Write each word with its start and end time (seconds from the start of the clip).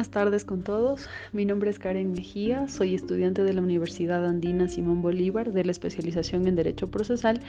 Buenas 0.00 0.12
tardes 0.12 0.46
con 0.46 0.62
todos. 0.62 1.10
Mi 1.34 1.44
nombre 1.44 1.68
es 1.68 1.78
Karen 1.78 2.12
Mejía, 2.12 2.68
soy 2.68 2.94
estudiante 2.94 3.44
de 3.44 3.52
la 3.52 3.60
Universidad 3.60 4.24
Andina 4.24 4.66
Simón 4.66 5.02
Bolívar 5.02 5.52
de 5.52 5.62
la 5.62 5.72
especialización 5.72 6.48
en 6.48 6.56
Derecho 6.56 6.90
Procesal 6.90 7.42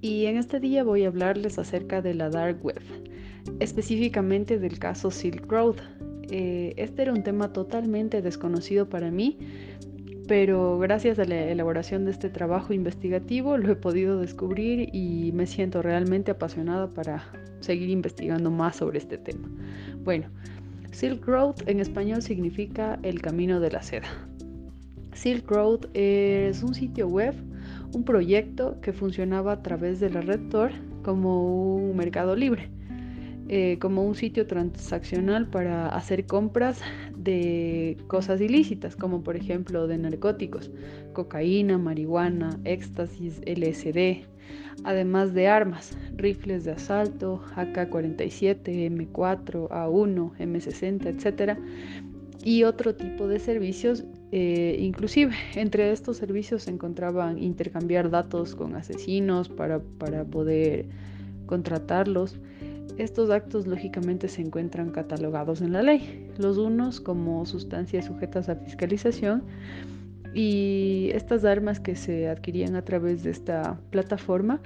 y 0.00 0.26
en 0.26 0.36
este 0.36 0.58
día 0.58 0.82
voy 0.82 1.04
a 1.04 1.06
hablarles 1.06 1.56
acerca 1.56 2.02
de 2.02 2.14
la 2.14 2.30
Dark 2.30 2.58
Web, 2.64 2.80
específicamente 3.60 4.58
del 4.58 4.80
caso 4.80 5.12
Silk 5.12 5.46
Road. 5.46 5.76
Eh, 6.32 6.74
este 6.78 7.02
era 7.02 7.12
un 7.12 7.22
tema 7.22 7.52
totalmente 7.52 8.22
desconocido 8.22 8.88
para 8.88 9.12
mí, 9.12 9.38
pero 10.26 10.80
gracias 10.80 11.20
a 11.20 11.24
la 11.26 11.44
elaboración 11.44 12.06
de 12.06 12.10
este 12.10 12.28
trabajo 12.28 12.72
investigativo 12.72 13.56
lo 13.56 13.70
he 13.70 13.76
podido 13.76 14.18
descubrir 14.18 14.88
y 14.92 15.30
me 15.32 15.46
siento 15.46 15.80
realmente 15.80 16.32
apasionada 16.32 16.88
para 16.88 17.22
seguir 17.60 17.88
investigando 17.88 18.50
más 18.50 18.74
sobre 18.74 18.98
este 18.98 19.16
tema. 19.16 19.48
Bueno, 20.02 20.26
Silk 20.94 21.26
Road 21.26 21.56
en 21.66 21.80
español 21.80 22.22
significa 22.22 23.00
el 23.02 23.20
camino 23.20 23.58
de 23.58 23.68
la 23.68 23.82
seda. 23.82 24.06
Silk 25.12 25.50
Road 25.50 25.86
es 25.92 26.62
un 26.62 26.72
sitio 26.72 27.08
web, 27.08 27.34
un 27.92 28.04
proyecto 28.04 28.80
que 28.80 28.92
funcionaba 28.92 29.54
a 29.54 29.62
través 29.62 29.98
de 29.98 30.10
la 30.10 30.20
red 30.20 30.38
Tor 30.50 30.70
como 31.02 31.74
un 31.74 31.96
mercado 31.96 32.36
libre, 32.36 32.70
eh, 33.48 33.78
como 33.78 34.04
un 34.04 34.14
sitio 34.14 34.46
transaccional 34.46 35.48
para 35.48 35.88
hacer 35.88 36.26
compras 36.26 36.80
de 37.16 37.98
cosas 38.06 38.40
ilícitas, 38.40 38.96
como 38.96 39.22
por 39.22 39.36
ejemplo 39.36 39.86
de 39.86 39.98
narcóticos, 39.98 40.70
cocaína, 41.12 41.76
marihuana, 41.76 42.58
éxtasis, 42.64 43.42
LSD, 43.44 44.24
además 44.84 45.34
de 45.34 45.48
armas, 45.48 45.96
rifles 46.16 46.64
de 46.64 46.72
asalto, 46.72 47.42
AK-47, 47.54 48.90
M4, 48.90 49.68
A1, 49.68 50.32
M60, 50.38 51.06
etc. 51.06 51.58
Y 52.42 52.64
otro 52.64 52.94
tipo 52.94 53.28
de 53.28 53.38
servicios, 53.40 54.04
eh, 54.32 54.76
inclusive 54.80 55.34
entre 55.54 55.92
estos 55.92 56.16
servicios 56.16 56.62
se 56.62 56.70
encontraban 56.70 57.38
intercambiar 57.38 58.10
datos 58.10 58.54
con 58.54 58.74
asesinos 58.74 59.48
para, 59.48 59.80
para 59.80 60.24
poder 60.24 60.86
contratarlos. 61.46 62.38
Estos 62.96 63.30
actos 63.30 63.66
lógicamente 63.66 64.28
se 64.28 64.40
encuentran 64.40 64.90
catalogados 64.90 65.60
en 65.60 65.72
la 65.72 65.82
ley, 65.82 66.30
los 66.38 66.58
unos 66.58 67.00
como 67.00 67.44
sustancias 67.44 68.04
sujetas 68.04 68.48
a 68.48 68.56
fiscalización 68.56 69.42
y 70.34 71.10
estas 71.12 71.44
armas 71.44 71.80
que 71.80 71.94
se 71.94 72.28
adquirían 72.28 72.74
a 72.74 72.82
través 72.82 73.22
de 73.22 73.30
esta 73.30 73.78
plataforma 73.90 74.60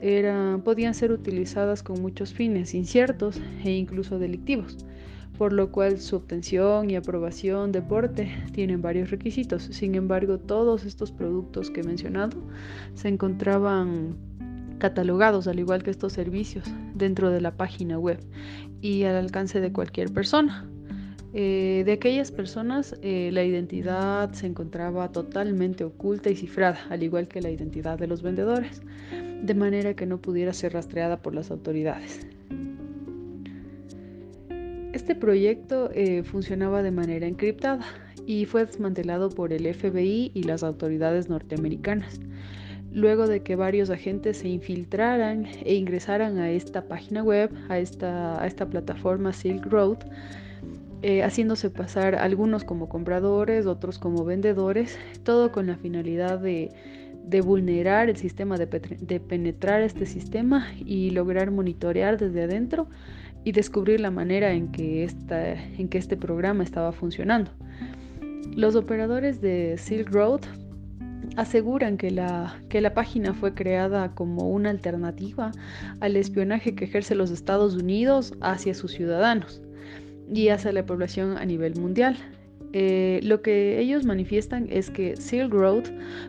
eran, 0.00 0.62
podían 0.62 0.94
ser 0.94 1.12
utilizadas 1.12 1.82
con 1.82 2.00
muchos 2.02 2.34
fines 2.34 2.74
inciertos 2.74 3.40
e 3.64 3.70
incluso 3.70 4.18
delictivos, 4.18 4.76
por 5.38 5.52
lo 5.54 5.72
cual 5.72 5.98
su 5.98 6.16
obtención 6.16 6.90
y 6.90 6.96
aprobación 6.96 7.72
de 7.72 7.80
porte 7.80 8.30
tienen 8.52 8.82
varios 8.82 9.10
requisitos. 9.10 9.62
Sin 9.62 9.94
embargo, 9.94 10.38
todos 10.38 10.84
estos 10.84 11.10
productos 11.10 11.70
que 11.70 11.80
he 11.80 11.84
mencionado 11.84 12.36
se 12.94 13.08
encontraban 13.08 14.16
catalogados, 14.84 15.48
al 15.48 15.58
igual 15.58 15.82
que 15.82 15.90
estos 15.90 16.12
servicios, 16.12 16.66
dentro 16.94 17.30
de 17.30 17.40
la 17.40 17.56
página 17.56 17.98
web 17.98 18.18
y 18.82 19.04
al 19.04 19.16
alcance 19.16 19.58
de 19.62 19.72
cualquier 19.72 20.12
persona. 20.12 20.68
Eh, 21.32 21.84
de 21.86 21.92
aquellas 21.92 22.30
personas 22.30 22.94
eh, 23.00 23.30
la 23.32 23.44
identidad 23.44 24.30
se 24.34 24.46
encontraba 24.46 25.10
totalmente 25.10 25.84
oculta 25.84 26.28
y 26.28 26.36
cifrada, 26.36 26.78
al 26.90 27.02
igual 27.02 27.28
que 27.28 27.40
la 27.40 27.48
identidad 27.50 27.98
de 27.98 28.06
los 28.06 28.20
vendedores, 28.20 28.82
de 29.42 29.54
manera 29.54 29.94
que 29.94 30.04
no 30.04 30.18
pudiera 30.18 30.52
ser 30.52 30.74
rastreada 30.74 31.16
por 31.16 31.34
las 31.34 31.50
autoridades. 31.50 32.26
Este 34.92 35.14
proyecto 35.14 35.90
eh, 35.94 36.24
funcionaba 36.24 36.82
de 36.82 36.90
manera 36.90 37.26
encriptada 37.26 37.86
y 38.26 38.44
fue 38.44 38.66
desmantelado 38.66 39.30
por 39.30 39.54
el 39.54 39.64
FBI 39.74 40.30
y 40.34 40.42
las 40.42 40.62
autoridades 40.62 41.30
norteamericanas. 41.30 42.20
Luego 42.94 43.26
de 43.26 43.42
que 43.42 43.56
varios 43.56 43.90
agentes 43.90 44.38
se 44.38 44.48
infiltraran 44.48 45.46
e 45.64 45.74
ingresaran 45.74 46.38
a 46.38 46.50
esta 46.50 46.86
página 46.86 47.24
web, 47.24 47.50
a 47.68 47.80
esta, 47.80 48.40
a 48.40 48.46
esta 48.46 48.66
plataforma 48.66 49.32
Silk 49.32 49.66
Road, 49.66 49.98
eh, 51.02 51.24
haciéndose 51.24 51.70
pasar 51.70 52.14
algunos 52.14 52.62
como 52.62 52.88
compradores, 52.88 53.66
otros 53.66 53.98
como 53.98 54.24
vendedores, 54.24 54.96
todo 55.24 55.50
con 55.50 55.66
la 55.66 55.76
finalidad 55.76 56.38
de, 56.38 56.70
vulnerar 57.42 58.08
el 58.08 58.16
sistema, 58.16 58.56
de, 58.58 58.68
penetrar 59.20 59.82
este 59.82 60.06
sistema 60.06 60.68
y 60.78 61.10
lograr 61.10 61.50
monitorear 61.50 62.16
desde 62.16 62.44
adentro 62.44 62.88
y 63.42 63.50
descubrir 63.50 63.98
la 63.98 64.12
manera 64.12 64.52
en 64.52 64.70
que, 64.70 65.10
en 65.76 65.88
que 65.88 65.98
este 65.98 66.16
programa 66.16 66.62
estaba 66.62 66.92
funcionando. 66.92 67.50
Los 68.54 68.76
operadores 68.76 69.40
de 69.40 69.74
Silk 69.78 70.10
Road 70.12 70.42
aseguran 71.36 71.96
que 71.96 72.10
la, 72.10 72.58
que 72.68 72.80
la 72.80 72.94
página 72.94 73.34
fue 73.34 73.54
creada 73.54 74.14
como 74.14 74.48
una 74.48 74.70
alternativa 74.70 75.52
al 76.00 76.16
espionaje 76.16 76.74
que 76.74 76.84
ejerce 76.84 77.14
los 77.14 77.30
Estados 77.30 77.74
Unidos 77.74 78.34
hacia 78.40 78.74
sus 78.74 78.92
ciudadanos 78.92 79.62
y 80.32 80.48
hacia 80.48 80.72
la 80.72 80.86
población 80.86 81.36
a 81.36 81.44
nivel 81.44 81.74
mundial. 81.76 82.16
Eh, 82.76 83.20
lo 83.22 83.40
que 83.40 83.78
ellos 83.78 84.04
manifiestan 84.04 84.66
es 84.68 84.90
que 84.90 85.16
Silk 85.16 85.52
Road 85.52 85.84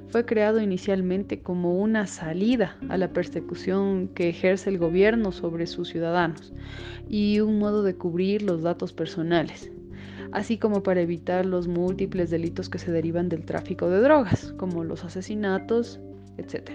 fue 0.09 0.25
creado 0.25 0.61
inicialmente 0.61 1.39
como 1.39 1.79
una 1.79 2.05
salida 2.05 2.77
a 2.87 2.97
la 2.97 3.11
persecución 3.11 4.09
que 4.09 4.29
ejerce 4.29 4.69
el 4.69 4.77
gobierno 4.77 5.31
sobre 5.31 5.65
sus 5.65 5.89
ciudadanos 5.89 6.53
y 7.09 7.39
un 7.39 7.57
modo 7.57 7.81
de 7.81 7.95
cubrir 7.95 8.43
los 8.43 8.61
datos 8.61 8.93
personales, 8.93 9.71
así 10.35 10.57
como 10.57 10.83
para 10.83 10.99
evitar 10.99 11.45
los 11.45 11.67
múltiples 11.67 12.29
delitos 12.29 12.67
que 12.69 12.77
se 12.77 12.91
derivan 12.91 13.29
del 13.29 13.45
tráfico 13.45 13.89
de 13.89 14.01
drogas, 14.01 14.53
como 14.57 14.83
los 14.83 15.05
asesinatos, 15.05 16.01
etc. 16.37 16.71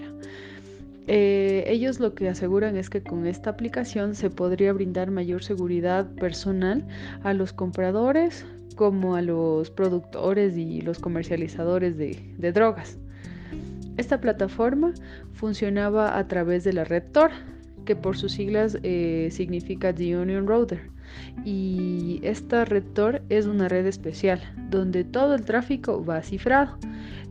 Eh, 1.07 1.65
ellos 1.67 2.01
lo 2.01 2.15
que 2.15 2.31
aseguran 2.31 2.77
es 2.77 2.89
que 2.89 3.03
con 3.03 3.27
esta 3.27 3.51
aplicación 3.51 4.15
se 4.15 4.31
podría 4.31 4.73
brindar 4.73 5.11
mayor 5.11 5.45
seguridad 5.45 6.11
personal 6.15 6.87
a 7.23 7.35
los 7.35 7.53
compradores 7.53 8.47
como 8.77 9.15
a 9.15 9.21
los 9.21 9.71
productores 9.71 10.57
y 10.57 10.81
los 10.81 10.99
comercializadores 10.99 11.99
de, 11.99 12.53
drogas. 12.53 12.97
Esta 13.99 14.23
plataforma 14.23 14.95
funcionaba 15.35 16.17
a 16.17 16.27
través 16.29 16.65
de 16.65 16.73
la 16.73 16.85
red 16.85 17.03
Tor, 17.13 17.31
que 17.85 17.95
por 17.95 18.17
sus 18.17 18.33
siglas 18.33 18.79
eh, 18.83 19.29
significa 19.31 19.95
The 19.95 20.17
Union 20.17 20.47
Router. 20.47 20.81
Y 21.45 22.21
esta 22.23 22.65
red 22.65 22.85
Tor 22.95 23.23
es 23.29 23.47
una 23.47 23.69
red 23.69 23.87
especial 23.87 24.41
donde 24.71 25.05
todo 25.05 25.35
el 25.35 25.45
tráfico 25.45 26.05
va 26.05 26.23
cifrado 26.23 26.79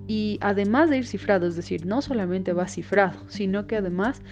y 0.10 0.40
además 0.42 0.90
de 0.90 0.98
ir 0.98 1.06
cifrado, 1.06 1.46
es 1.46 1.56
decir, 1.56 1.86
no 1.86 2.02
solamente 2.02 2.52
va 2.52 2.68
cifrado, 2.68 3.20
sino 3.28 3.68
que 3.68 3.76
además 3.76 4.24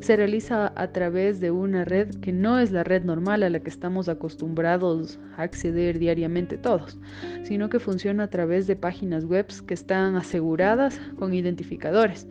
se 0.00 0.16
realiza 0.16 0.72
a 0.76 0.92
través 0.92 1.40
de 1.40 1.50
una 1.50 1.84
red 1.84 2.14
que 2.20 2.30
no 2.30 2.60
es 2.60 2.70
la 2.70 2.84
red 2.84 3.02
normal 3.02 3.42
a 3.42 3.50
la 3.50 3.58
que 3.58 3.70
estamos 3.70 4.08
acostumbrados 4.08 5.18
a 5.36 5.42
acceder 5.42 5.98
diariamente 5.98 6.56
todos, 6.56 6.98
sino 7.42 7.68
que 7.68 7.80
funciona 7.80 8.24
a 8.24 8.30
través 8.30 8.68
de 8.68 8.76
páginas 8.76 9.24
web 9.24 9.46
que 9.66 9.74
están 9.74 10.14
aseguradas 10.14 11.00
con 11.18 11.34
identificadores. 11.34 12.28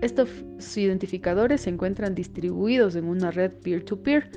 Estos 0.00 0.28
identificadores 0.76 1.60
se 1.60 1.70
encuentran 1.70 2.14
distribuidos 2.14 2.96
en 2.96 3.04
una 3.04 3.30
red 3.30 3.52
peer 3.52 3.84
to 3.84 4.02
peer 4.02 4.30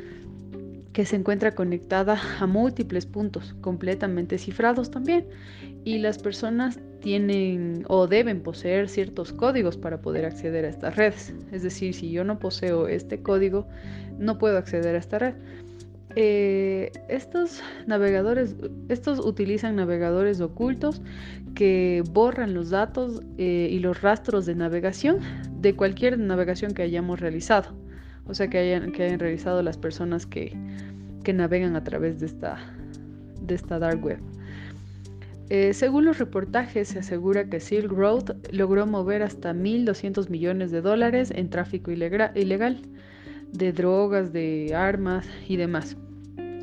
que 0.94 1.06
se 1.06 1.16
encuentra 1.16 1.54
conectada 1.54 2.20
a 2.40 2.48
múltiples 2.48 3.06
puntos 3.06 3.56
completamente 3.62 4.38
cifrados 4.38 4.90
también 4.90 5.28
y 5.84 6.00
las 6.00 6.18
personas 6.18 6.80
tienen 7.00 7.86
o 7.88 8.08
deben 8.08 8.42
poseer 8.42 8.90
ciertos 8.90 9.32
códigos 9.32 9.78
para 9.78 10.02
poder 10.02 10.26
acceder 10.26 10.66
a 10.66 10.70
estas 10.70 10.96
redes. 10.96 11.34
Es 11.52 11.64
decir, 11.64 11.94
si 11.94 12.12
yo 12.12 12.24
no 12.24 12.40
poseo 12.40 12.88
este 12.88 13.22
código, 13.22 13.68
no 14.18 14.38
puedo 14.38 14.58
acceder 14.58 14.96
a 14.96 15.00
esta 15.00 15.19
red. 15.19 15.36
Eh, 16.16 16.92
estos 17.08 17.62
navegadores, 17.86 18.56
estos 18.90 19.19
utilizan 19.19 19.75
navegadores 19.75 20.42
ocultos 20.42 21.02
que 21.54 22.04
borran 22.12 22.56
los 22.56 22.72
datos 22.72 23.22
eh, 23.38 23.69
y 23.72 23.80
los 23.80 24.02
rastros 24.02 24.48
de 24.48 24.56
navegación 24.56 25.19
de 25.62 25.75
cualquier 25.75 26.18
navegación 26.18 26.74
que 26.74 26.81
hayamos 26.81 27.19
realizado 27.19 27.75
o 28.30 28.34
sea, 28.34 28.50
que 28.50 28.60
hayan, 28.60 28.92
que 28.92 29.04
hayan 29.04 29.20
realizado 29.20 29.62
las 29.64 29.78
personas 29.78 30.26
que, 30.26 30.56
navegan 31.30 31.76
a 31.76 31.84
través 31.84 32.20
de 32.20 32.26
esta, 32.26 32.58
de 33.40 33.54
esta 33.54 33.78
dark 33.78 34.04
web. 34.04 34.18
Eh, 35.52 35.76
según 35.76 36.06
los 36.06 36.18
reportajes, 36.18 36.88
se 36.88 36.98
asegura 36.98 37.48
que 37.48 37.60
Silk 37.60 37.92
Road 37.92 38.36
logró 38.52 38.88
mover 38.88 39.22
hasta 39.22 39.54
1.200 39.54 40.30
millones 40.30 40.72
de 40.72 40.81
dólares 40.81 41.31
en 41.36 41.52
tráfico 41.52 41.92
ilegal 41.92 42.81
de 43.52 43.72
drogas, 43.74 44.34
de 44.34 44.74
armas 44.75 45.28
y 45.48 45.58
demás, 45.58 45.98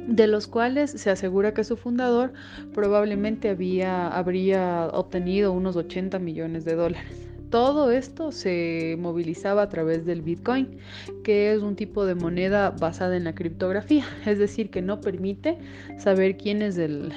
de 0.07 0.27
los 0.27 0.47
cuales 0.47 0.91
se 0.91 1.11
asegura 1.11 1.55
que 1.55 1.65
su 1.65 1.77
fundador 1.77 2.33
probablemente 2.75 3.49
había, 3.49 4.09
habría 4.09 4.89
obtenido 4.89 5.53
unos 5.53 5.77
80 5.77 6.19
millones 6.19 6.65
de 6.65 6.75
dólares. 6.75 7.29
Todo 7.51 7.93
esto 7.93 8.33
se 8.33 8.97
movilizaba 8.99 9.63
a 9.63 9.69
través 9.69 10.05
del 10.05 10.23
Bitcoin, 10.23 10.79
que 11.23 11.53
es 11.53 11.63
un 11.63 11.77
tipo 11.77 12.05
de 12.05 12.17
moneda 12.17 12.71
basada 12.71 13.17
en 13.17 13.25
la 13.25 13.35
criptografía, 13.35 14.05
es 14.27 14.39
decir, 14.39 14.71
que 14.71 14.83
no 14.83 15.01
permite 15.01 15.59
saber 15.99 16.37
quién 16.37 16.63
es 16.63 16.77
el, 16.77 17.13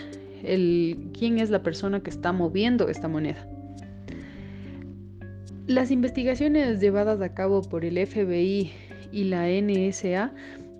quién 1.17 1.39
es 1.39 1.49
la 1.49 1.63
persona 1.63 2.01
que 2.01 2.09
está 2.09 2.31
moviendo 2.31 2.89
esta 2.89 3.07
moneda. 3.07 3.47
Las 5.65 5.91
investigaciones 5.91 6.79
llevadas 6.79 7.21
a 7.21 7.33
cabo 7.33 7.61
por 7.61 7.85
el 7.85 7.95
FBI 8.05 8.71
y 9.11 9.23
la 9.25 9.47
NSA 9.47 10.31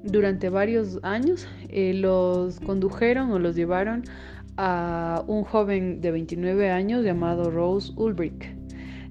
durante 0.04 0.50
varios 0.50 1.00
años 1.04 1.48
eh, 1.69 1.94
los 1.94 2.60
condujeron 2.60 3.31
o 3.31 3.40
los 3.40 3.56
llevaron 3.56 4.04
a 4.57 5.24
un 5.28 5.44
joven 5.44 6.01
de 6.01 6.12
29 6.12 6.72
años 6.72 7.04
llamado 7.04 7.51
Rose 7.51 7.94
Ulbrich. 7.96 8.58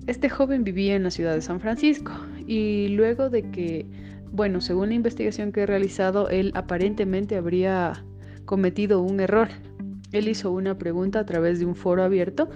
Este 0.09 0.31
joven 0.31 0.65
vivía 0.65 0.97
en 0.97 1.03
la 1.03 1.11
ciudad 1.11 1.35
de 1.35 1.43
San 1.43 1.61
Francisco 1.61 2.13
y 2.47 2.89
luego 2.89 3.29
de 3.29 3.43
que, 3.51 3.85
bueno, 4.33 4.63
según 4.63 4.89
la 4.89 4.95
investigación 4.95 5.53
que 5.53 5.61
he 5.61 5.67
realizado, 5.67 6.31
él 6.31 6.51
aparentemente 6.55 7.37
habría 7.37 8.07
cometido 8.47 9.03
un 9.03 9.21
error. 9.21 9.49
Él 10.13 10.29
hizo 10.29 10.51
una 10.51 10.79
pregunta 10.79 11.21
a 11.21 11.27
través 11.27 11.59
de 11.59 11.67
un 11.67 11.77
foro 11.77 12.03
abierto 12.03 12.49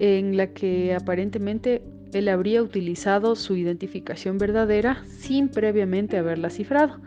en 0.00 0.36
la 0.36 0.48
que 0.48 0.92
aparentemente 0.92 1.84
él 2.12 2.28
habría 2.28 2.60
utilizado 2.60 3.36
su 3.36 3.54
identificación 3.54 4.38
verdadera 4.38 5.04
sin 5.06 5.48
previamente 5.48 6.18
haberla 6.18 6.50
cifrado. 6.50 7.00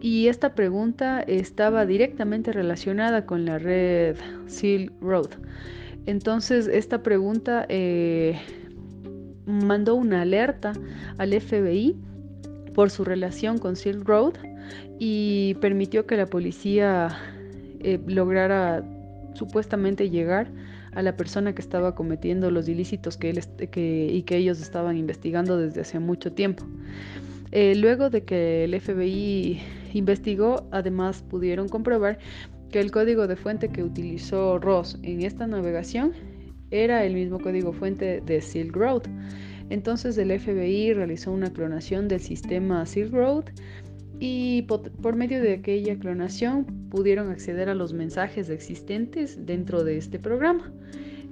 Y 0.00 0.28
esta 0.28 0.54
pregunta 0.54 1.20
estaba 1.20 1.84
directamente 1.84 2.52
relacionada 2.52 3.26
con 3.26 3.44
la 3.44 3.58
red 3.58 4.14
Silk 4.46 4.92
Road. 5.00 5.30
Entonces 6.06 6.68
esta 6.68 7.02
pregunta 7.02 7.66
eh, 7.68 8.38
mandó 9.50 9.94
una 9.94 10.22
alerta 10.22 10.72
al 11.18 11.38
FBI 11.38 11.96
por 12.74 12.90
su 12.90 13.04
relación 13.04 13.58
con 13.58 13.76
Silk 13.76 14.06
Road 14.06 14.34
y 14.98 15.54
permitió 15.60 16.06
que 16.06 16.16
la 16.16 16.26
policía 16.26 17.18
eh, 17.80 17.98
lograra 18.06 18.84
supuestamente 19.34 20.10
llegar 20.10 20.50
a 20.92 21.02
la 21.02 21.16
persona 21.16 21.54
que 21.54 21.62
estaba 21.62 21.94
cometiendo 21.94 22.50
los 22.50 22.68
ilícitos 22.68 23.16
que, 23.16 23.30
él, 23.30 23.40
y 24.12 24.22
que 24.22 24.36
ellos 24.36 24.60
estaban 24.60 24.96
investigando 24.96 25.56
desde 25.56 25.82
hace 25.82 25.98
mucho 25.98 26.32
tiempo. 26.32 26.64
Eh, 27.52 27.74
luego 27.76 28.10
de 28.10 28.22
que 28.22 28.64
el 28.64 28.80
FBI 28.80 29.60
investigó, 29.92 30.68
además 30.70 31.24
pudieron 31.28 31.68
comprobar 31.68 32.18
que 32.70 32.80
el 32.80 32.90
código 32.90 33.26
de 33.26 33.36
fuente 33.36 33.68
que 33.70 33.82
utilizó 33.82 34.58
Ross 34.58 34.98
en 35.02 35.22
esta 35.22 35.46
navegación 35.46 36.12
era 36.70 37.04
el 37.04 37.14
mismo 37.14 37.38
código 37.38 37.72
fuente 37.72 38.22
de 38.24 38.40
Silk 38.40 38.74
Road. 38.74 39.02
Entonces 39.70 40.18
el 40.18 40.38
FBI 40.38 40.92
realizó 40.94 41.32
una 41.32 41.52
clonación 41.52 42.08
del 42.08 42.20
sistema 42.20 42.84
Silk 42.86 43.12
Road 43.12 43.44
y 44.18 44.62
por 44.62 45.16
medio 45.16 45.40
de 45.40 45.54
aquella 45.54 45.98
clonación 45.98 46.66
pudieron 46.90 47.30
acceder 47.30 47.68
a 47.68 47.74
los 47.74 47.92
mensajes 47.92 48.50
existentes 48.50 49.46
dentro 49.46 49.84
de 49.84 49.96
este 49.96 50.18
programa. 50.18 50.72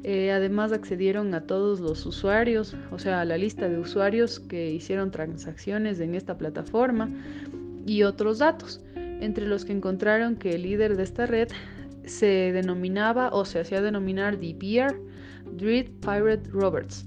Eh, 0.04 0.30
además 0.30 0.72
accedieron 0.72 1.34
a 1.34 1.42
todos 1.42 1.80
los 1.80 2.06
usuarios, 2.06 2.76
o 2.92 2.98
sea, 2.98 3.20
a 3.20 3.24
la 3.24 3.36
lista 3.36 3.68
de 3.68 3.78
usuarios 3.78 4.38
que 4.38 4.70
hicieron 4.70 5.10
transacciones 5.10 5.98
en 6.00 6.14
esta 6.14 6.38
plataforma 6.38 7.10
y 7.84 8.04
otros 8.04 8.38
datos, 8.38 8.80
entre 8.94 9.46
los 9.46 9.64
que 9.64 9.72
encontraron 9.72 10.36
que 10.36 10.50
el 10.50 10.62
líder 10.62 10.96
de 10.96 11.02
esta 11.02 11.26
red 11.26 11.48
se 12.04 12.52
denominaba 12.52 13.30
o 13.32 13.44
se 13.44 13.58
hacía 13.58 13.82
denominar 13.82 14.38
DPR, 14.38 14.96
Dread 15.56 15.86
Pirate 16.00 16.48
Roberts, 16.50 17.06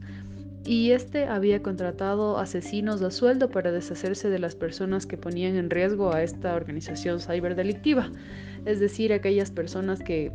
y 0.63 0.91
este 0.91 1.25
había 1.25 1.63
contratado 1.63 2.37
asesinos 2.37 3.01
a 3.01 3.09
sueldo 3.09 3.49
para 3.49 3.71
deshacerse 3.71 4.29
de 4.29 4.37
las 4.37 4.55
personas 4.55 5.07
que 5.07 5.17
ponían 5.17 5.55
en 5.55 5.69
riesgo 5.69 6.13
a 6.13 6.21
esta 6.21 6.55
organización 6.55 7.19
ciberdelictiva, 7.19 8.11
es 8.65 8.79
decir, 8.79 9.11
aquellas 9.11 9.49
personas 9.49 9.99
que 9.99 10.31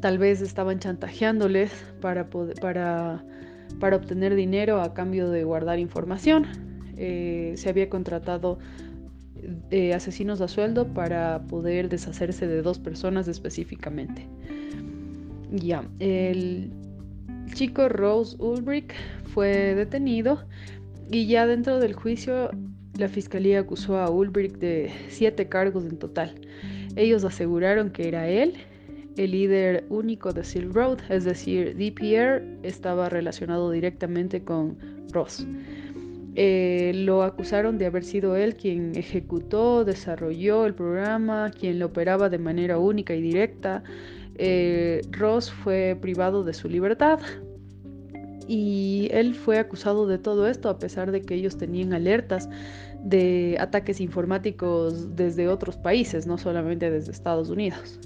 tal 0.00 0.18
vez 0.18 0.40
estaban 0.40 0.78
chantajeándoles 0.78 1.72
para, 2.00 2.30
para, 2.60 3.24
para 3.80 3.96
obtener 3.96 4.36
dinero 4.36 4.80
a 4.80 4.94
cambio 4.94 5.30
de 5.30 5.42
guardar 5.42 5.78
información. 5.80 6.46
Eh, 6.96 7.54
se 7.56 7.68
había 7.68 7.90
contratado 7.90 8.58
eh, 9.70 9.94
asesinos 9.94 10.40
a 10.40 10.48
sueldo 10.48 10.92
para 10.94 11.42
poder 11.48 11.88
deshacerse 11.88 12.46
de 12.46 12.62
dos 12.62 12.78
personas 12.78 13.26
específicamente. 13.26 14.28
Ya, 15.50 15.84
el 15.98 16.70
chico 17.54 17.88
Rose 17.88 18.36
Ulrich 18.38 18.92
fue 19.34 19.74
detenido 19.74 20.44
y 21.10 21.26
ya 21.26 21.46
dentro 21.46 21.78
del 21.78 21.94
juicio 21.94 22.50
la 22.96 23.08
fiscalía 23.08 23.60
acusó 23.60 23.98
a 23.98 24.10
Ulbrich 24.10 24.58
de 24.58 24.92
siete 25.08 25.48
cargos 25.48 25.84
en 25.84 25.98
total. 25.98 26.34
Ellos 26.96 27.24
aseguraron 27.24 27.90
que 27.90 28.08
era 28.08 28.28
él 28.28 28.54
el 29.16 29.32
líder 29.32 29.84
único 29.88 30.32
de 30.32 30.44
Silk 30.44 30.72
Road, 30.72 30.98
es 31.08 31.24
decir, 31.24 31.76
DPR 31.76 32.42
estaba 32.62 33.08
relacionado 33.08 33.70
directamente 33.70 34.42
con 34.42 34.76
Ross. 35.12 35.46
Eh, 36.36 36.92
lo 36.94 37.24
acusaron 37.24 37.76
de 37.76 37.86
haber 37.86 38.04
sido 38.04 38.36
él 38.36 38.54
quien 38.54 38.92
ejecutó, 38.94 39.84
desarrolló 39.84 40.64
el 40.64 40.74
programa, 40.74 41.50
quien 41.50 41.78
lo 41.78 41.86
operaba 41.86 42.28
de 42.28 42.38
manera 42.38 42.78
única 42.78 43.14
y 43.14 43.20
directa. 43.20 43.82
Eh, 44.42 45.02
Ross 45.10 45.52
fue 45.52 45.98
privado 46.00 46.44
de 46.44 46.54
su 46.54 46.66
libertad 46.66 47.20
y 48.48 49.10
él 49.12 49.34
fue 49.34 49.58
acusado 49.58 50.06
de 50.06 50.16
todo 50.16 50.48
esto 50.48 50.70
a 50.70 50.78
pesar 50.78 51.10
de 51.10 51.20
que 51.20 51.34
ellos 51.34 51.58
tenían 51.58 51.92
alertas 51.92 52.48
de 53.04 53.58
ataques 53.60 54.00
informáticos 54.00 55.14
desde 55.14 55.46
otros 55.46 55.76
países, 55.76 56.26
no 56.26 56.38
solamente 56.38 56.90
desde 56.90 57.12
Estados 57.12 57.50
Unidos. 57.50 58.00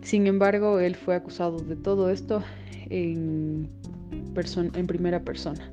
Sin 0.00 0.26
embargo, 0.26 0.80
él 0.80 0.96
fue 0.96 1.14
acusado 1.14 1.58
de 1.58 1.76
todo 1.76 2.08
esto 2.08 2.42
en, 2.88 3.68
en 4.74 4.86
primera 4.86 5.20
persona. 5.20 5.70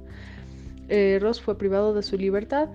Eh, 0.89 1.19
Ross 1.21 1.39
fue 1.41 1.57
privado 1.57 1.93
de 1.93 2.03
su 2.03 2.17
libertad 2.17 2.67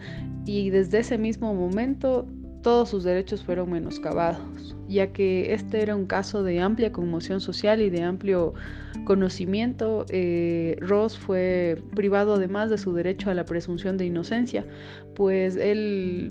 y 0.47 0.71
desde 0.71 1.01
ese 1.01 1.19
mismo 1.19 1.55
momento 1.55 2.27
todos 2.63 2.91
sus 2.91 3.05
derechos 3.05 3.43
fueron 3.43 3.71
menoscabados, 3.71 4.77
ya 4.89 5.13
que 5.13 5.55
este 5.55 5.83
era 5.83 5.97
un 5.97 6.07
caso 6.07 6.43
de 6.43 6.61
amplia 6.61 6.93
conmoción 6.93 7.41
social 7.41 7.81
y 7.81 7.91
de 7.91 8.03
amplio 8.03 8.55
conocimiento. 9.05 10.05
Eh, 10.11 10.77
Ross 10.81 11.19
fue 11.19 11.83
privado 11.95 12.35
además 12.35 12.71
de 12.71 12.79
su 12.79 12.93
derecho 12.93 13.31
a 13.31 13.35
la 13.35 13.45
presunción 13.45 13.97
de 13.97 14.07
inocencia, 14.07 14.67
pues 15.15 15.57
él, 15.57 16.29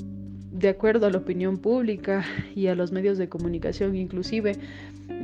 de 0.51 0.69
acuerdo 0.69 1.07
a 1.07 1.09
la 1.09 1.17
opinión 1.17 1.57
pública 1.57 2.23
y 2.55 2.67
a 2.67 2.75
los 2.75 2.91
medios 2.91 3.17
de 3.17 3.29
comunicación 3.29 3.95
inclusive, 3.95 4.53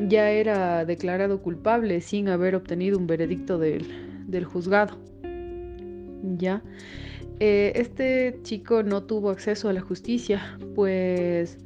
ya 0.07 0.29
era 0.31 0.85
declarado 0.85 1.41
culpable 1.41 2.01
sin 2.01 2.29
haber 2.29 2.55
obtenido 2.55 2.97
un 2.97 3.07
veredicto 3.07 3.57
del, 3.57 3.85
del 4.27 4.45
juzgado. 4.45 4.97
Ya. 6.37 6.61
Eh, 7.39 7.73
este 7.75 8.39
chico 8.43 8.83
no 8.83 9.03
tuvo 9.03 9.29
acceso 9.29 9.67
a 9.69 9.73
la 9.73 9.81
justicia, 9.81 10.57
pues 10.73 11.57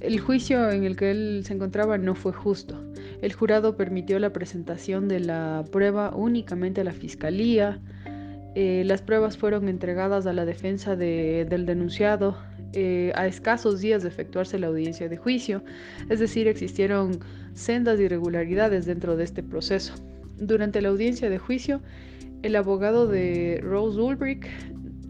el 0.00 0.20
juicio 0.20 0.70
en 0.70 0.84
el 0.84 0.96
que 0.96 1.10
él 1.10 1.42
se 1.44 1.54
encontraba 1.54 1.98
no 1.98 2.14
fue 2.14 2.32
justo. 2.32 2.80
El 3.20 3.32
jurado 3.32 3.76
permitió 3.76 4.18
la 4.20 4.32
presentación 4.32 5.08
de 5.08 5.20
la 5.20 5.64
prueba 5.72 6.14
únicamente 6.14 6.82
a 6.82 6.84
la 6.84 6.92
fiscalía. 6.92 7.80
Eh, 8.54 8.84
las 8.86 9.02
pruebas 9.02 9.36
fueron 9.36 9.68
entregadas 9.68 10.26
a 10.26 10.32
la 10.32 10.44
defensa 10.44 10.94
del 10.94 11.66
denunciado 11.66 12.36
eh, 12.74 13.12
a 13.14 13.26
escasos 13.26 13.80
días 13.80 14.02
de 14.02 14.08
efectuarse 14.08 14.58
la 14.58 14.66
audiencia 14.68 15.08
de 15.08 15.16
juicio, 15.16 15.62
es 16.10 16.18
decir, 16.20 16.46
existieron 16.48 17.18
sendas 17.54 17.98
irregularidades 17.98 18.84
dentro 18.84 19.16
de 19.16 19.24
este 19.24 19.42
proceso. 19.42 19.94
Durante 20.36 20.82
la 20.82 20.90
audiencia 20.90 21.30
de 21.30 21.38
juicio, 21.38 21.80
el 22.42 22.54
abogado 22.56 23.06
de 23.06 23.60
Rose 23.64 23.98
Ulbrich 23.98 24.46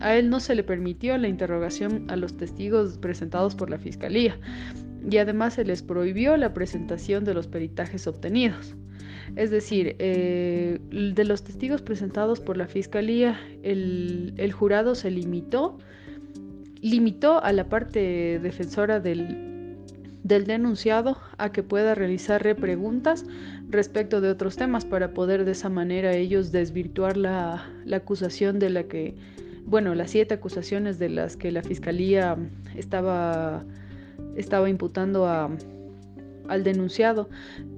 a 0.00 0.16
él 0.16 0.30
no 0.30 0.40
se 0.40 0.54
le 0.54 0.62
permitió 0.62 1.16
la 1.18 1.28
interrogación 1.28 2.04
a 2.08 2.16
los 2.16 2.36
testigos 2.36 2.98
presentados 2.98 3.54
por 3.54 3.70
la 3.70 3.78
fiscalía 3.78 4.36
y 5.08 5.16
además 5.18 5.54
se 5.54 5.64
les 5.64 5.82
prohibió 5.82 6.36
la 6.36 6.52
presentación 6.54 7.24
de 7.24 7.34
los 7.34 7.46
peritajes 7.46 8.06
obtenidos. 8.06 8.74
Es 9.36 9.50
decir, 9.50 9.96
eh, 9.98 10.78
de 10.90 11.24
los 11.24 11.42
testigos 11.44 11.82
presentados 11.82 12.40
por 12.40 12.56
la 12.56 12.66
fiscalía, 12.66 13.38
el, 13.62 14.52
jurado 14.52 14.94
se 14.94 15.10
limitó, 15.10 15.78
limitó 16.80 17.42
a 17.42 17.52
la 17.52 17.68
parte 17.68 18.40
defensora 18.40 19.00
del, 19.00 19.76
denunciado 20.22 21.18
a 21.38 21.52
que 21.52 21.62
pueda 21.62 21.94
realizar 21.94 22.42
repreguntas 22.42 23.24
respecto 23.68 24.20
de 24.20 24.30
otros 24.30 24.56
temas 24.56 24.84
para 24.84 25.12
poder 25.12 25.44
de 25.44 25.52
esa 25.52 25.68
manera 25.68 26.14
ellos 26.14 26.52
desvirtuar 26.52 27.16
la 27.16 27.70
acusación 27.92 28.58
de 28.58 28.70
la 28.70 28.84
que 28.84 29.14
bueno, 29.68 29.94
las 29.94 30.10
siete 30.10 30.34
acusaciones 30.34 30.98
de 30.98 31.10
las 31.10 31.36
que 31.36 31.52
la 31.52 31.62
fiscalía 31.62 32.36
estaba, 32.74 33.62
imputando 34.66 35.26
a, 35.26 35.50
al 36.48 36.64
denunciado 36.64 37.28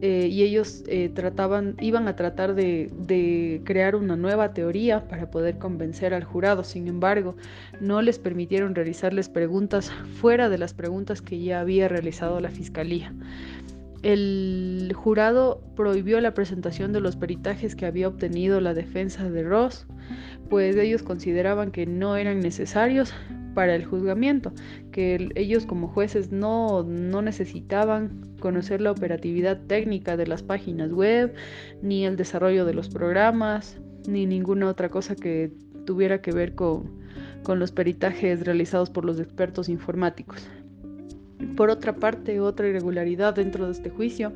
eh, 0.00 0.28
y 0.30 0.44
ellos 0.44 0.84
eh, 0.86 1.10
trataban, 1.12 1.74
iban 1.80 2.06
a 2.06 2.14
tratar 2.14 2.54
de, 2.54 3.60
crear 3.64 3.96
una 3.96 4.16
nueva 4.16 4.54
teoría 4.54 5.08
para 5.08 5.32
poder 5.32 5.58
convencer 5.58 6.14
al 6.14 6.22
jurado. 6.22 6.62
Sin 6.62 6.86
embargo, 6.86 7.34
no 7.80 8.02
les 8.02 8.20
permitieron 8.20 8.76
realizarles 8.76 9.28
preguntas 9.28 9.90
fuera 10.20 10.48
de 10.48 10.58
las 10.58 10.74
preguntas 10.74 11.20
que 11.20 11.40
ya 11.40 11.60
había 11.60 11.88
realizado 11.88 12.38
la 12.38 12.50
fiscalía. 12.50 13.12
El 14.02 14.92
jurado 14.94 15.62
prohibió 15.76 16.20
la 16.20 16.32
presentación 16.32 16.92
de 16.92 17.00
los 17.00 17.16
peritajes 17.16 17.76
que 17.76 17.84
había 17.84 18.08
obtenido 18.08 18.60
la 18.60 18.72
defensa 18.72 19.28
de 19.28 19.42
Ross, 19.42 19.86
pues 20.48 20.76
ellos 20.76 21.02
consideraban 21.02 21.70
que 21.70 21.84
no 21.86 22.16
eran 22.16 22.40
necesarios 22.40 23.12
para 23.54 23.74
el 23.74 23.84
juzgamiento, 23.84 24.52
que 24.90 25.28
ellos 25.34 25.66
como 25.66 25.88
jueces 25.88 26.32
no, 26.32 26.82
no 26.82 27.20
necesitaban 27.20 28.22
conocer 28.40 28.80
la 28.80 28.90
operatividad 28.90 29.60
técnica 29.66 30.16
de 30.16 30.26
las 30.26 30.42
páginas 30.42 30.92
web, 30.92 31.34
ni 31.82 32.06
el 32.06 32.16
desarrollo 32.16 32.64
de 32.64 32.74
los 32.74 32.88
programas, 32.88 33.78
ni 34.08 34.24
ninguna 34.24 34.68
otra 34.68 34.88
cosa 34.88 35.14
que 35.14 35.52
tuviera 35.84 36.22
que 36.22 36.32
ver 36.32 36.54
con, 36.54 36.90
con 37.42 37.58
los 37.58 37.72
peritajes 37.72 38.44
realizados 38.46 38.88
por 38.88 39.04
los 39.04 39.20
expertos 39.20 39.68
informáticos. 39.68 40.48
Por 41.56 41.70
otra 41.70 41.94
parte, 41.94 42.40
otra 42.40 42.68
irregularidad 42.68 43.34
dentro 43.34 43.66
de 43.66 43.72
este 43.72 43.90
juicio 43.90 44.32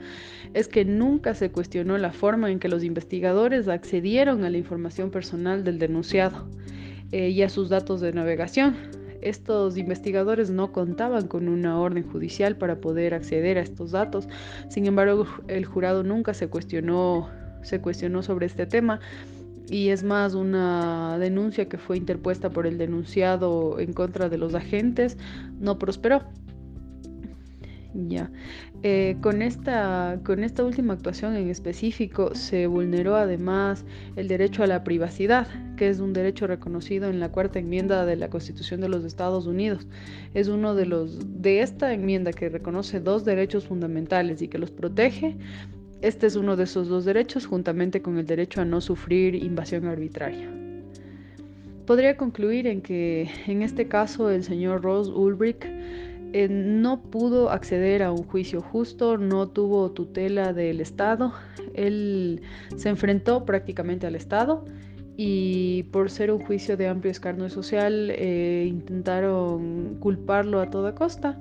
es 0.55 0.69
que 0.69 0.85
nunca 0.85 1.35
se 1.35 1.51
cuestionó 1.51 1.99
la 1.99 2.13
forma 2.13 2.51
en 2.51 2.59
que 2.59 2.69
los 2.69 2.85
investigadores 2.85 3.69
accedieron 3.69 4.45
a 4.45 4.51
la 4.51 4.59
información 4.59 5.11
personal 5.11 5.65
del 5.65 5.79
denunciado 5.79 6.47
eh, 7.13 7.31
y 7.31 7.43
a 7.43 7.49
sus 7.49 7.69
datos 7.69 8.01
de 8.01 8.13
navegación. 8.13 8.77
Estos 9.21 9.79
investigadores 9.79 10.51
no 10.51 10.71
contaban 10.71 11.29
con 11.29 11.49
una 11.49 11.81
orden 11.81 12.03
judicial 12.03 12.57
para 12.57 12.81
poder 12.81 13.15
acceder 13.15 13.57
a 13.57 13.63
estos 13.63 13.93
datos. 13.93 14.29
Sin 14.69 14.87
embargo, 14.87 15.27
el 15.49 15.65
jurado 15.65 16.03
nunca 16.03 16.35
se 16.35 16.49
cuestionó, 16.49 17.31
se 17.63 17.81
cuestionó 17.81 18.23
sobre 18.23 18.47
este 18.47 18.67
tema 18.67 19.01
y 19.71 19.89
es 19.89 20.03
más 20.03 20.35
una 20.35 21.19
denuncia 21.19 21.69
que 21.69 21.79
fue 21.79 21.97
interpuesta 21.97 22.51
por 22.51 22.67
el 22.67 22.77
denunciado 22.77 23.79
en 23.79 23.95
contra 23.95 24.29
de 24.29 24.37
los 24.37 24.55
agentes 24.55 25.17
no 25.59 25.79
prosperó. 25.79 26.23
Ya. 27.95 28.29
Eh, 28.83 29.17
con, 29.21 29.41
esta, 29.41 30.19
con 30.25 30.43
esta 30.43 30.65
última 30.65 30.95
actuación 30.95 31.37
en 31.37 31.49
específico 31.49 32.35
se 32.35 32.67
vulneró 32.67 33.15
además 33.15 33.85
el 34.17 34.27
derecho 34.27 34.65
a 34.65 34.67
la 34.67 34.83
privacidad, 34.83 35.47
que 35.77 35.89
es 35.89 36.01
un 36.01 36.13
derecho 36.13 36.49
reconocido 36.49 37.09
en 37.09 37.21
la 37.21 37.31
cuarta 37.31 37.61
enmienda 37.61 38.05
de 38.05 38.17
la 38.17 38.29
Constitución 38.31 38.81
de 38.81 38.89
los 38.89 39.05
Estados 39.05 39.47
Unidos. 39.47 39.87
Es 40.35 40.49
uno 40.49 40.75
de 40.75 40.87
los 40.87 41.41
de 41.41 41.61
esta 41.61 41.93
enmienda 41.93 42.33
que 42.33 42.49
reconoce 42.49 42.99
dos 42.99 43.25
derechos 43.25 43.67
fundamentales 43.67 44.43
y 44.43 44.49
que 44.49 44.59
los 44.59 44.73
protege. 44.73 45.37
Este 46.03 46.27
es 46.27 46.35
uno 46.35 46.57
de 46.57 46.65
esos 46.65 46.89
dos 46.89 47.05
derechos 47.05 47.47
juntamente 47.47 48.03
con 48.03 48.19
el 48.19 48.27
derecho 48.27 48.61
a 48.61 48.65
no 48.65 48.81
sufrir 48.81 49.37
invasión 49.37 49.87
arbitraria. 49.87 50.51
Podría 51.87 52.17
concluir 52.17 52.67
en 52.67 52.81
que 52.81 53.31
en 53.47 53.63
este 53.63 53.87
caso 53.87 54.31
el 54.31 54.43
señor 54.43 54.83
Ross 54.83 55.09
Ulrich 55.09 55.65
eh, 56.37 56.49
no 56.49 57.01
pudo 57.01 57.49
acceder 57.51 58.03
a 58.03 58.11
un 58.11 58.25
juicio 58.25 58.61
justo, 58.61 59.17
no 59.17 59.51
tuvo 59.51 59.93
tutela 59.93 60.53
del 60.53 60.81
Estado, 60.81 61.33
él 61.75 62.43
se 62.77 62.89
enfrentó 62.89 63.45
prácticamente 63.45 64.09
al 64.09 64.17
Estado 64.17 64.65
y 65.17 65.85
por 65.93 66.11
ser 66.11 66.33
un 66.33 66.45
juicio 66.45 66.77
de 66.77 66.89
amplio 66.89 67.13
escarnio 67.13 67.49
social 67.49 68.11
eh, 68.11 68.67
intentaron 68.69 69.95
culparlo 70.01 70.61
a 70.61 70.71
toda 70.71 70.97
costa, 70.97 71.41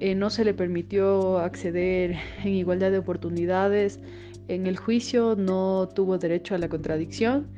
eh, 0.00 0.14
no 0.14 0.30
se 0.30 0.46
le 0.46 0.54
permitió 0.54 1.36
acceder 1.36 2.16
en 2.42 2.54
igualdad 2.54 2.92
de 2.92 2.96
oportunidades 2.96 4.00
en 4.48 4.66
el 4.66 4.78
juicio, 4.78 5.36
no 5.36 5.86
tuvo 5.94 6.16
derecho 6.16 6.54
a 6.54 6.58
la 6.58 6.70
contradicción 6.70 7.48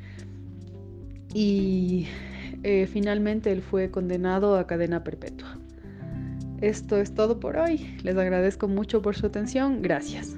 y 1.33 2.07
finalmente 2.91 3.53
él 3.53 3.61
fue 3.61 3.89
condenado 3.89 4.57
a 4.57 4.67
cadena 4.67 5.01
perpetua. 5.05 5.62
Esto 6.63 6.95
es 6.95 7.13
todo 7.13 7.41
por 7.41 7.57
hoy. 7.57 7.93
Les 8.03 8.15
agradezco 8.15 8.69
mucho 8.69 9.01
por 9.01 9.17
su 9.17 9.25
atención. 9.25 9.81
Gracias. 9.81 10.37